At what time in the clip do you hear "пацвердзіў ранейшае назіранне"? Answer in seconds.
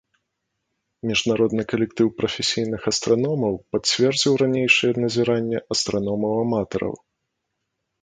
3.75-5.57